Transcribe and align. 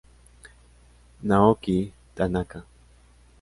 Naoki 1.27 1.77
Tanaka 2.17 2.59